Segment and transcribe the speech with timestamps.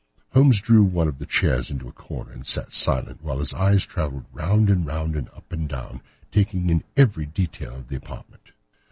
[0.33, 3.85] Holmes drew one of the chairs into a corner and sat silent, while his eyes
[3.85, 8.49] travelled round and round and up and down, taking in every detail of the apartment.